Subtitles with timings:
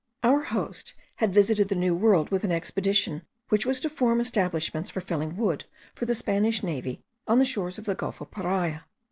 [0.23, 4.89] Our host had visited the new world with an expedition which was to form establishments
[4.89, 8.85] for felling wood for the Spanish navy on the shores of the gulf of Paria.